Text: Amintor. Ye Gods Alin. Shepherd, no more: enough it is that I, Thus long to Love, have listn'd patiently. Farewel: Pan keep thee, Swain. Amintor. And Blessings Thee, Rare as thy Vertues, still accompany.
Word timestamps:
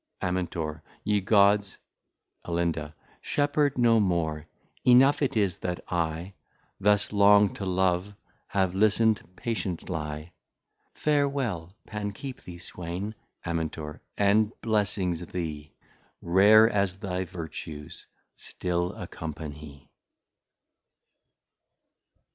Amintor. 0.19 0.81
Ye 1.03 1.21
Gods 1.21 1.77
Alin. 2.47 2.73
Shepherd, 3.21 3.77
no 3.77 3.99
more: 3.99 4.47
enough 4.83 5.21
it 5.21 5.37
is 5.37 5.59
that 5.59 5.79
I, 5.89 6.33
Thus 6.79 7.13
long 7.13 7.53
to 7.53 7.67
Love, 7.67 8.15
have 8.47 8.73
listn'd 8.73 9.21
patiently. 9.35 10.33
Farewel: 10.95 11.75
Pan 11.85 12.13
keep 12.13 12.41
thee, 12.41 12.57
Swain. 12.57 13.13
Amintor. 13.45 14.01
And 14.17 14.51
Blessings 14.61 15.23
Thee, 15.27 15.71
Rare 16.19 16.67
as 16.67 16.97
thy 16.97 17.23
Vertues, 17.25 18.07
still 18.35 18.93
accompany. 18.93 19.91